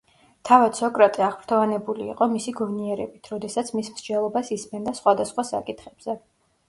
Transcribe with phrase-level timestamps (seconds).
[0.49, 6.17] თავად სოკრატე აღფრთოვანებული იყო მისი გონიერებით, როდესაც მის მსჯელობას ისმენდა სხვადასხვა საკითხებზე.